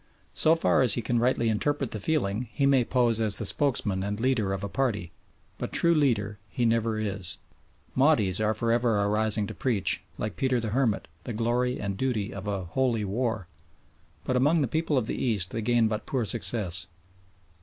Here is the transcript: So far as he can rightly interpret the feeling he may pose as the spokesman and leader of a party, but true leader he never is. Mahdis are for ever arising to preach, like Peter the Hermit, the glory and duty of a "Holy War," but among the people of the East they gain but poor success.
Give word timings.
So 0.33 0.55
far 0.55 0.81
as 0.81 0.95
he 0.95 1.03
can 1.03 1.19
rightly 1.19 1.47
interpret 1.47 1.91
the 1.91 1.99
feeling 1.99 2.49
he 2.51 2.65
may 2.65 2.83
pose 2.83 3.21
as 3.21 3.37
the 3.37 3.45
spokesman 3.45 4.01
and 4.01 4.19
leader 4.19 4.51
of 4.51 4.63
a 4.63 4.67
party, 4.67 5.11
but 5.59 5.71
true 5.71 5.93
leader 5.93 6.39
he 6.49 6.65
never 6.65 6.97
is. 6.97 7.37
Mahdis 7.95 8.39
are 8.43 8.55
for 8.55 8.71
ever 8.71 8.97
arising 8.99 9.45
to 9.45 9.53
preach, 9.53 10.01
like 10.17 10.37
Peter 10.37 10.59
the 10.59 10.69
Hermit, 10.69 11.07
the 11.25 11.33
glory 11.33 11.79
and 11.79 11.97
duty 11.97 12.33
of 12.33 12.47
a 12.47 12.65
"Holy 12.65 13.05
War," 13.05 13.47
but 14.23 14.35
among 14.35 14.61
the 14.61 14.67
people 14.67 14.97
of 14.97 15.05
the 15.05 15.23
East 15.23 15.51
they 15.51 15.61
gain 15.61 15.87
but 15.87 16.07
poor 16.07 16.25
success. 16.25 16.87